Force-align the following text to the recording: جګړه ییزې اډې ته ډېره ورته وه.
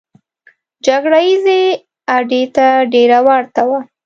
جګړه 0.85 1.19
ییزې 1.27 1.61
اډې 2.15 2.41
ته 2.55 2.65
ډېره 2.93 3.17
ورته 3.27 3.61
وه. 3.69 3.79